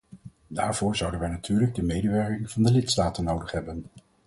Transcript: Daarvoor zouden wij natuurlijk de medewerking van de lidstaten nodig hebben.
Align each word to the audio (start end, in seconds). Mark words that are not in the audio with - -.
Daarvoor 0.47 0.95
zouden 0.95 1.19
wij 1.19 1.29
natuurlijk 1.29 1.75
de 1.75 1.83
medewerking 1.83 2.51
van 2.51 2.63
de 2.63 2.71
lidstaten 2.71 3.23
nodig 3.23 3.51
hebben. 3.51 3.85